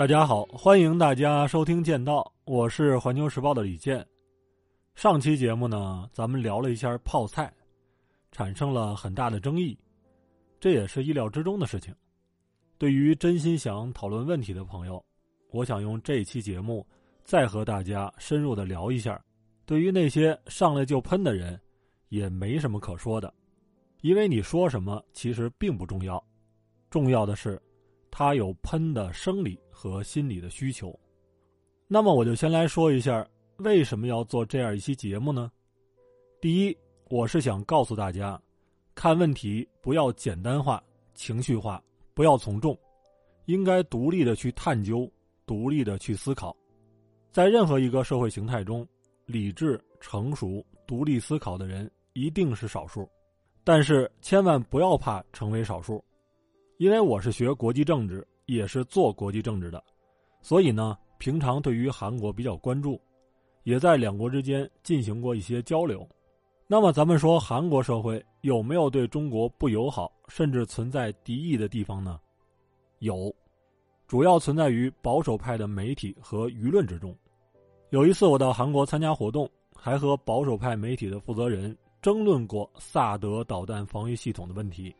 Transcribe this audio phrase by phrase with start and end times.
[0.00, 4.02] 大家好，欢迎大家收听《剑道》，我是环球时报的李健。
[4.94, 7.52] 上期节目呢，咱们聊了一下泡菜，
[8.32, 9.78] 产生了很大的争议，
[10.58, 11.94] 这也是意料之中的事情。
[12.78, 15.04] 对于真心想讨论问题的朋友，
[15.50, 16.86] 我想用这期节目
[17.22, 19.22] 再和大家深入的聊一下。
[19.66, 21.60] 对于那些上来就喷的人，
[22.08, 23.30] 也没什么可说的，
[24.00, 26.24] 因为你说什么其实并不重要，
[26.88, 27.60] 重要的是
[28.10, 30.98] 他有喷的生理和心理的需求。
[31.86, 33.26] 那么我就先来说一下
[33.58, 35.50] 为什么要做这样一期节目呢？
[36.40, 36.76] 第一，
[37.08, 38.40] 我是想告诉大家，
[38.94, 40.82] 看问题不要简单化、
[41.14, 41.82] 情绪化，
[42.14, 42.78] 不要从众，
[43.46, 45.10] 应该独立的去探究，
[45.46, 46.56] 独立的去思考，
[47.30, 48.86] 在任何一个社会形态中。
[49.26, 53.08] 理智、成熟、独立思考的人一定是少数，
[53.62, 56.04] 但是千万不要怕成为少数，
[56.80, 59.84] 因为我是学国际政治，也是做国际政治的，
[60.40, 62.98] 所以呢，平常对于韩国比较关注，
[63.64, 66.08] 也在两国之间进行过一些交流。
[66.66, 72.18] 那么，咱们说韩国社会有没有对中国不友好，甚至存在敌意的地方呢？
[73.00, 73.30] 有，
[74.06, 77.14] 主要存在于保守派的媒体和舆论之中。
[77.90, 84.94] 有一次，我到韩国参加活动，还和保守派媒体的负责人争论过萨德导弹防御系统的问题。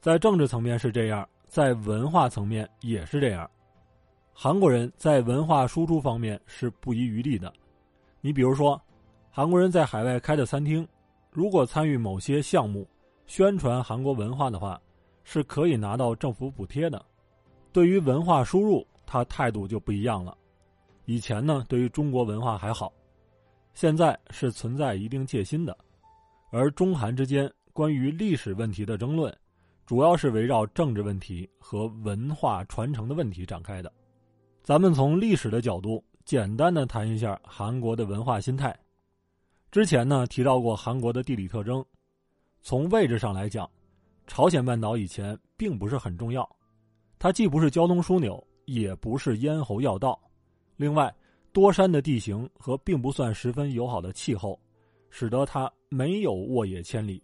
[0.00, 3.48] 在政治层面是这样，在文化层面也是这样。
[4.32, 7.52] 韩国人在文化输出方面是不遗余力的。
[8.22, 8.80] 你比如说，
[9.30, 10.88] 韩国人在海外开的餐厅，
[11.30, 12.88] 如果参与某些项目
[13.26, 14.80] 宣传韩国文化的话，
[15.22, 17.04] 是可以拿到政府补贴的。
[17.70, 20.34] 对于文化输入，他态度就不一样了。
[21.04, 22.90] 以前呢，对于中国文化还好，
[23.74, 25.76] 现在是存在一定戒心的。
[26.50, 29.36] 而中韩之间关于历史问题的争论，
[29.90, 33.92] 主要是围绕政治问题和文化传承的问题展开的。
[34.62, 38.72] 咱们从历史的角度简单的谈一下韩国的文化心态。
[39.72, 41.84] 之前呢提到过韩国的地理特征，
[42.62, 43.68] 从位置上来讲，
[44.28, 46.48] 朝鲜半岛以前并不是很重要，
[47.18, 50.16] 它既不是交通枢纽，也不是咽喉要道。
[50.76, 51.12] 另外，
[51.52, 54.56] 多山的地形和并不算十分友好的气候，
[55.10, 57.20] 使得它没有沃野千里，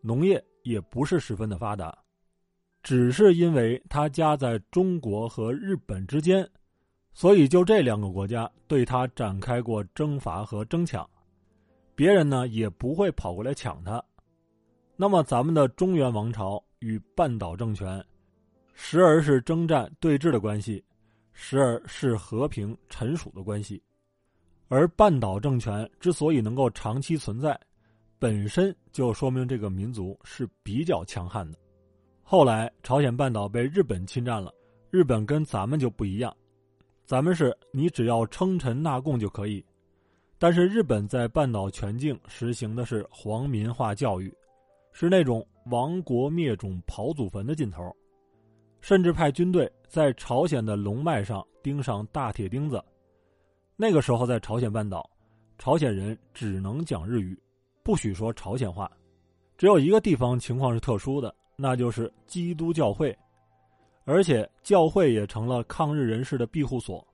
[0.00, 1.96] 农业也不是十分的发达。
[2.82, 6.48] 只是因为它夹在中国和日本之间，
[7.12, 11.08] 所以就这两个国家对它展开过征伐和争抢，
[11.94, 14.02] 别人呢也不会跑过来抢它。
[14.96, 18.04] 那么，咱们的中原王朝与半岛政权，
[18.74, 20.84] 时而是征战对峙的关系。
[21.32, 23.82] 时而是和平臣属的关系，
[24.68, 27.58] 而半岛政权之所以能够长期存在，
[28.18, 31.58] 本身就说明这个民族是比较强悍的。
[32.32, 34.54] 后来朝鲜半岛被日本侵占了，
[34.88, 36.32] 日本跟咱们就不一样，
[37.04, 39.64] 咱们是你只要称臣纳贡就可以，
[40.38, 44.32] 但是日本在半岛全境实行的是皇民化教育，
[44.92, 47.82] 是那种亡国灭种、刨祖坟的劲头。
[48.80, 52.80] 甚至派军队在朝鲜的龙脉上钉上大铁钉子。
[53.74, 55.04] 那个时候，在朝鲜半岛，
[55.58, 57.36] 朝鲜人只能讲日语，
[57.82, 58.88] 不许说朝鲜话。
[59.58, 63.16] 只有一个地方情况是特殊的，那就是基督教会，
[64.04, 67.06] 而且教会也成了抗日人士的庇护所。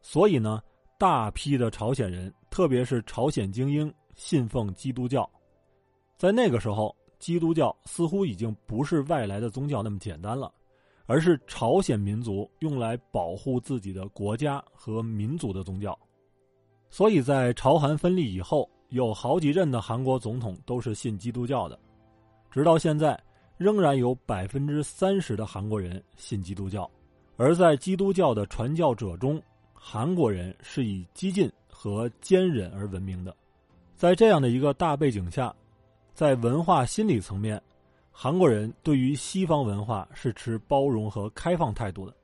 [0.00, 0.62] 所以呢，
[0.98, 5.28] 大批的朝鲜人，特别是朝鲜精英，信奉基督教。
[6.16, 10.52] 在那个时候，基督教似乎已经不是外来的宗教那么简单了。
[11.06, 15.98] 而是朝鲜民族用来保护自己的国家和民族的宗教，
[16.90, 21.78] 所以在朝韩分立以后，有好几任的韩国总统都是信基督教的，
[22.52, 23.20] 直到现在，
[23.56, 26.90] 仍然有百分之三十的韩国人信基督教。
[27.36, 29.42] 而在基督教的传教者中，
[29.72, 33.34] 韩国人是以激进和坚忍而闻名的。
[33.96, 35.54] 在这样的一个大背景下，
[36.14, 37.60] 在文化心理层面。
[38.14, 42.14] 韩国人对于西方文化是持包容和开放态度的，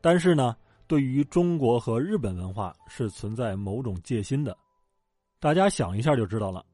[0.00, 0.56] 但是呢，
[0.88, 4.54] 对于中国和日本文化是存在某种戒心的。
[5.38, 6.66] 大家想一下就知道了，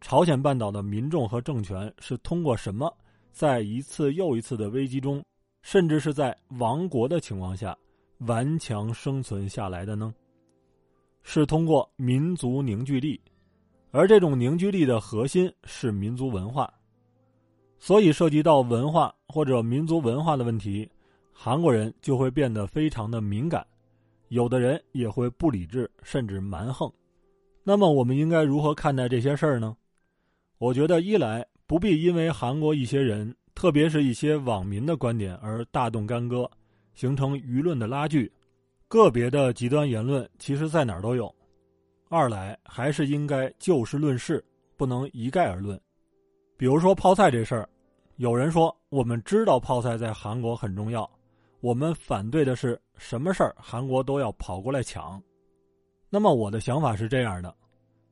[0.00, 2.92] 朝鲜半岛的民众和政权是通过什么，
[3.34, 5.20] 在一次又一次的危机中，
[5.60, 7.76] 甚至是在亡国的情况下，
[8.18, 10.14] 顽强生存下来的呢？
[11.24, 13.20] 是通过民族凝聚力，
[13.90, 16.72] 而这种凝聚力的核心是民族文化。
[17.80, 20.88] 所以，涉及到文化或者民族文化的问题，
[21.32, 23.66] 韩国人就会变得非常的敏感，
[24.28, 26.88] 有的人也会不理智甚至蛮横。
[27.64, 29.76] 那么，我们应该如何看待这些事儿呢？
[30.58, 36.50] 我觉得，一来不必因为韩国一些人，特别是一些网民的观点而大动干戈，
[36.94, 38.30] 形成舆论的拉锯。
[38.86, 41.34] 个别的极端言论，其实在哪儿都有。
[42.08, 44.44] 二来还是应该就事论事，
[44.76, 45.80] 不能一概而论。
[46.56, 47.68] 比如说泡菜这事儿，
[48.16, 51.10] 有人说我们知道泡菜在韩国很重要，
[51.60, 55.20] 我们反对的是什么事儿韩国都要跑过来抢。
[56.10, 57.52] 那么我的想法是这样的：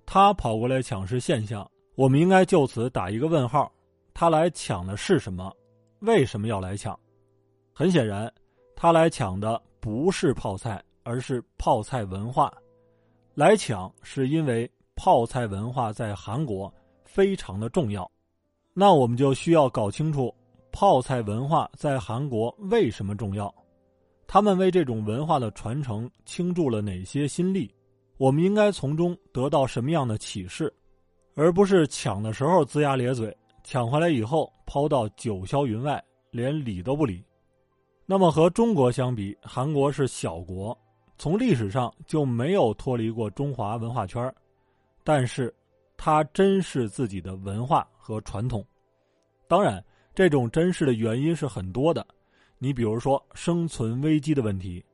[0.05, 3.71] 他跑过来抢是现象，我们应该就此打一个问号。
[4.15, 5.51] 他来抢的是什么？
[6.01, 6.99] 为什么要来抢？
[7.73, 8.33] 很显然，
[8.77, 12.53] 他来抢的不是泡菜，而是泡菜文化。
[13.35, 16.73] 来抢是因为泡菜文化在韩国
[17.05, 18.11] 非常的重要。
[18.75, 20.35] 那我们就需要搞清楚
[20.71, 23.55] 泡菜文化在韩国为什么重要，
[24.27, 27.75] 他们为这种文化的传承倾注了哪些心力？
[28.19, 30.73] 我们应该从中得到什么样的启示，
[31.35, 37.25] 而不是抢的时候龇牙咧嘴，抢回来以后抛到九霄云外，连理都不理。
[38.07, 40.77] 那么和中国相比，韩国是小国，
[41.19, 44.33] 从历史上就没有脱离过中华文化圈
[45.03, 45.53] 但是。
[46.05, 48.67] 他珍视自己的文化和传统，
[49.47, 49.81] 当然，
[50.13, 52.05] 这种珍视的原因是很多的。
[52.59, 54.85] 你比如说生存危机的问题，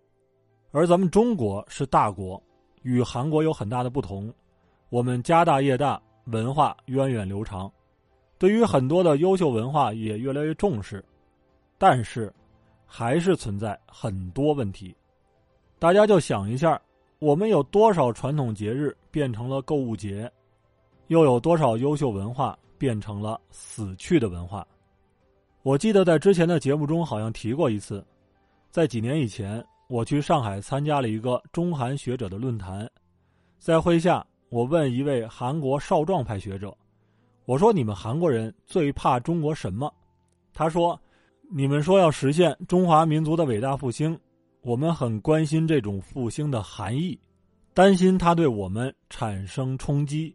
[0.70, 2.42] 而咱们中国是大国，
[2.82, 4.30] 与韩国有很大的不同。
[4.90, 5.98] 我们家大业大，
[6.30, 7.70] 文化源远流长，
[8.38, 11.04] 对于很多的优秀文化也越来越重视，
[11.78, 12.32] 但是
[12.86, 14.94] 还是存在很多问题。
[15.78, 16.80] 大家就想一下，
[17.18, 20.30] 我们有多少传统节日变成了购物节？
[21.06, 24.66] 又有多少优秀文化变成了死去的文化？
[25.62, 28.04] 我记得在之前的节目中好像提过一次，
[28.70, 32.90] 在几年以前，我去上海参加了一个中韩学者的论坛，
[33.58, 36.74] 在会下，我问一位韩国少壮派学者
[37.44, 39.92] ：“我说你们韩国人最怕中国什么？”
[40.54, 40.98] 他说
[41.52, 44.18] ：“你们说要实现中华民族的伟大复兴，
[44.62, 47.18] 我们很关心这种复兴的含义，
[47.74, 50.34] 担心它对我们产生冲击。”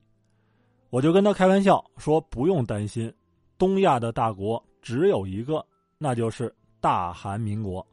[0.91, 3.11] 我就跟他开玩笑说：“不用担心，
[3.57, 5.65] 东亚的大国只有一个，
[5.97, 7.85] 那就是大韩民国。”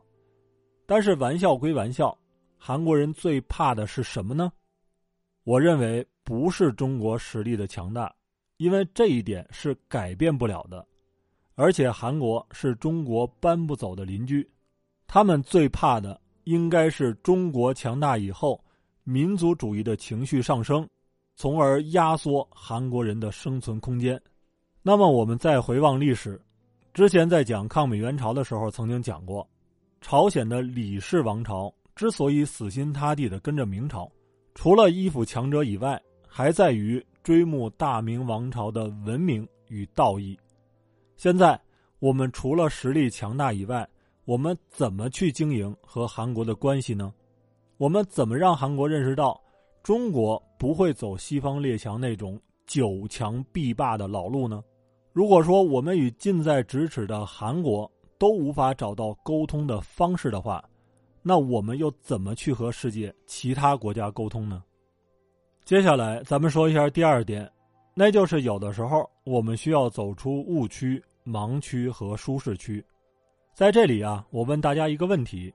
[0.85, 2.15] 但是玩笑归玩笑，
[2.59, 4.53] 韩国人最怕的是什么呢？
[5.45, 8.15] 我认为不是中国实力的强大，
[8.59, 10.87] 因为这一点是改变不了的。
[11.55, 14.49] 而且韩国是中国搬不走的邻居，
[15.07, 18.63] 他们最怕的应该是中国强大以后，
[19.05, 20.89] 民族主义的情绪上升。
[21.37, 24.21] 从而压缩韩国人的生存空间。
[24.83, 26.39] 那么，我们再回望历史，
[26.93, 29.49] 之前在讲抗美援朝的时候，曾经讲过，
[30.03, 34.11] 朝鲜的李氏王朝之所以死心塌地的跟着明朝，
[34.62, 35.99] 除了依附强者以外，
[36.29, 40.39] 还在于追慕大明王朝的文明与道义。
[41.17, 41.59] 现在，
[41.99, 43.89] 我们除了实力强大以外，
[44.27, 47.11] 我们怎么去经营和韩国的关系呢？
[47.79, 49.41] 我们怎么让韩国认识到？
[49.83, 54.62] 中国不会走西方列强那种九强必霸的老路呢？
[55.15, 60.62] 如果说我们与近在咫尺的韩国都无法找到沟通的方式的话，
[61.23, 64.63] 那我们又怎么去和世界其他国家沟通呢？
[65.65, 67.51] 接下来咱们说一下第二点，
[67.95, 72.85] 那就是有的时候我们需要走出误区、盲区和舒适区。
[73.53, 75.53] 在这里啊，我问大家一个问题：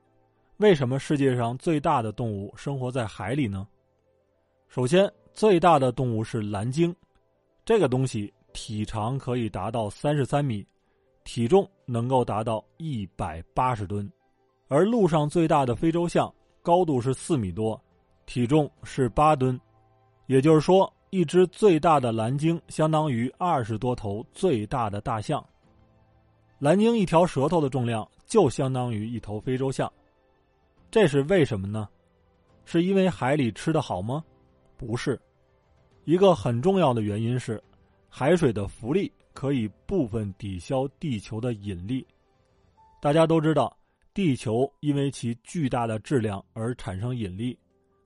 [0.58, 3.68] 为什么世界上最大的动物生活在海里呢？
[4.68, 6.96] 首先，最大的动物是蓝鲸，
[7.66, 10.66] 这个东西体长可以达到三十三米，
[11.24, 14.08] 体重能够达到一百八十吨；
[14.68, 17.80] 而陆上最大的非洲象高度是四米多，
[18.26, 19.60] 体重是八吨。
[20.26, 25.44] 也就是说，一只最大的蓝鲸相当于二十多头最大的大象。
[26.58, 29.92] 蓝鲸一条舌头的重量就相当于一头非洲象，
[30.90, 31.88] 这是为什么呢？
[32.64, 34.24] 是因为海里吃的好吗？
[34.78, 35.20] 不是，
[36.06, 37.64] 一个很重要的原因是，
[38.10, 42.04] 海水的浮力可以部分抵消地球的引力。
[43.00, 43.78] 大家都知道，
[44.16, 47.56] 地球因为其巨大的质量而产生引力。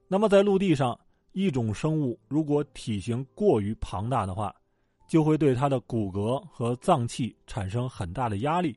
[0.07, 0.99] 那么在陆地上，
[1.33, 4.53] 一种生物如果体型过于庞大的话，
[5.07, 8.75] 就会对它的骨骼和脏器产生很大的压力。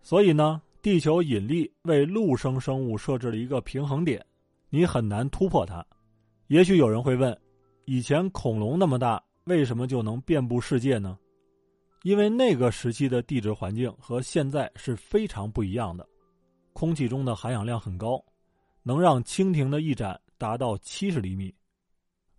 [0.00, 4.24] 所以呢，地球引力为陆生生物设置了一个平衡点，
[4.70, 5.84] 你很难突破它。
[6.46, 7.38] 也许有人会问：
[7.84, 11.18] 以前恐龙那么大，为什么就能遍布世界呢？
[12.02, 16.08] 因为那个时期的地质环境和现在是非常不一样的，
[16.82, 18.20] 空气中的含氧量很高，
[18.82, 21.54] 能让蜻蜓的翼展达到七十厘米，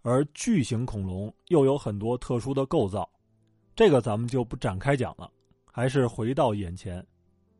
[0.01, 3.09] 而巨型恐龙又有很多特殊的构造，
[3.73, 5.31] 这个咱们就不展开讲了，
[5.63, 7.01] 还是回到眼前。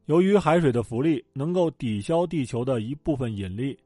[0.07, 3.79] 由于海水的浮力能够抵消地球的一部分引力，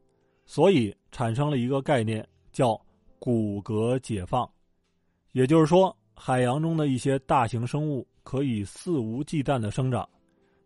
[0.47, 2.75] 所以产生了一个概念，叫
[3.19, 4.49] 骨骼解放。
[5.33, 10.09] 也就是说，海洋中的一些大型生物可以肆无忌惮的生长，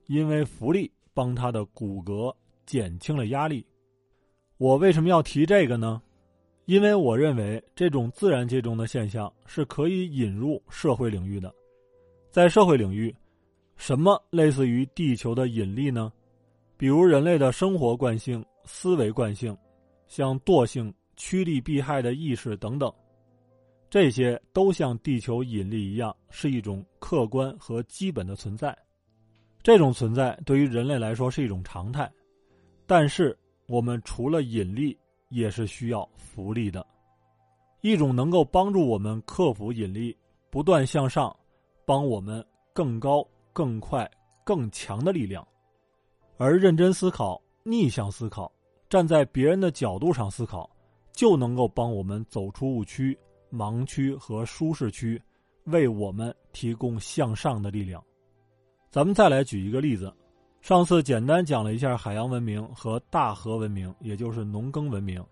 [0.06, 2.34] 因为浮力帮他的骨骼
[2.66, 3.66] 减轻了压力。
[4.58, 6.02] 我为什么要提这个呢？
[6.66, 11.54] 因为我认为这种自然界中的现象是可以引入社会领域的。
[12.30, 13.14] 在社会领域，
[13.76, 16.14] 什么类似于地球的引力呢？
[16.78, 19.58] 比如人类的生活惯性、思维惯性，
[20.08, 22.92] 像惰性、趋利避害的意识等等。
[23.90, 28.78] 这些都像地球引力一样，是一种客观和基本的存在。
[29.64, 32.12] 这种存在对于人类来说是一种常态，
[32.88, 33.38] 但是
[33.68, 34.98] 我们除了引力，
[35.30, 36.86] 也是需要浮力的，
[37.82, 40.18] 一种能够帮助我们克服引力，
[40.50, 41.36] 不断向上，
[41.86, 44.10] 帮我们更高、更快、
[44.44, 45.48] 更强的力量。
[46.38, 48.52] 而认真思考、逆向思考、
[48.90, 50.68] 站在别人的角度上思考，
[51.14, 53.18] 就能够帮我们走出误区。
[53.52, 55.22] 盲区和舒适区，
[55.66, 58.02] 为我们提供向上的力量。
[58.92, 60.14] 咱们再来举一个例子，
[60.60, 65.24] 上次简单讲了一下海洋文明和大河文明，也就是农耕文明。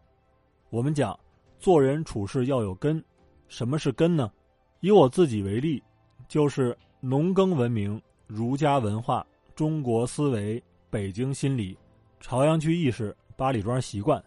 [0.69, 1.19] 我们讲
[1.59, 3.03] 做人处事要有根，
[3.49, 4.31] 什么是根呢？
[4.79, 5.83] 以我自己为例，
[6.29, 11.77] 就是农耕文明、儒家文化、中国思维、北京心理、
[12.21, 14.23] 朝阳区意识、八里庄习惯。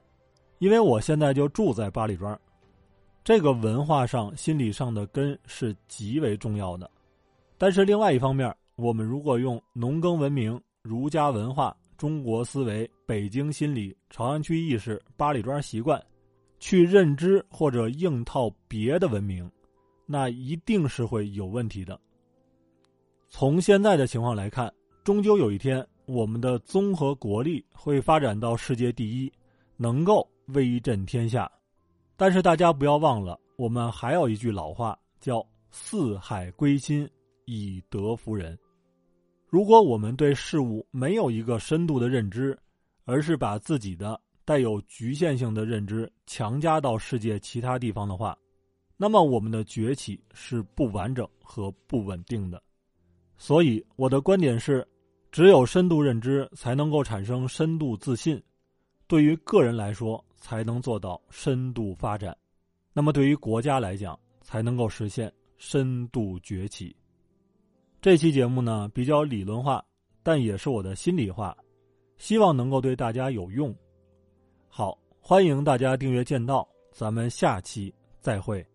[0.58, 2.38] 因为我现在就住在八里庄。
[3.24, 6.90] 这个文化上、心理上的根是极为重要的，
[7.56, 16.02] 但是另外一方面，我们如果用农耕文明、儒家文化、中国思维、北京心理、朝阳区意识、八里庄习惯，
[16.58, 19.48] 去认知或者硬套别的文明，
[20.06, 22.00] 那一定是会有问题的。
[23.28, 24.72] 从现在的情况来看，
[25.04, 29.32] 终究有一天，我们的综合国力会发展到世界第一，
[29.76, 31.50] 能够威震天下。
[32.16, 37.08] 但是大家不要忘了，我们还有一句老话叫“四海归心，
[37.60, 38.58] 以德服人”。
[39.48, 42.58] 如果我们对事物没有一个深度的认知，
[43.04, 48.36] 而是把自己的带有局限性的认知强加到世界其他地方的话，
[48.96, 52.62] 那么我们的崛起是不完整和不稳定的。
[53.36, 54.86] 所以我的观点是，
[55.30, 58.40] 只有深度认知才能够产生深度自信。
[59.06, 62.32] 对于个人来说，才能做到深度发展；
[62.94, 66.96] 那么对于国家来讲，才能够实现深度崛起。
[68.02, 69.80] 这期节目呢比较理论化，
[70.24, 71.56] 但也是我的心里话，
[72.18, 73.72] 希望能够对大家有用。
[74.68, 78.71] 好，欢迎大家订阅剑道，咱们下期再会。